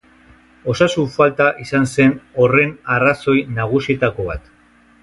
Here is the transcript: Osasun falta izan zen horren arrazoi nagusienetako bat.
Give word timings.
Osasun 0.71 1.09
falta 1.17 1.49
izan 1.65 1.85
zen 1.91 2.17
horren 2.45 2.73
arrazoi 2.97 3.39
nagusienetako 3.61 4.29
bat. 4.33 4.53